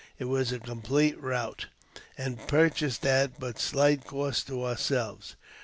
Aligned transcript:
It 0.17 0.25
was 0.25 0.51
a 0.51 0.57
complete 0.59 1.19
^ 1.21 1.21
rout, 1.21 1.67
and 2.17 2.47
purchased 2.47 3.05
at 3.05 3.39
but 3.39 3.59
slight 3.59 4.03
cost 4.07 4.47
to 4.47 4.63
ourselves. 4.65 5.35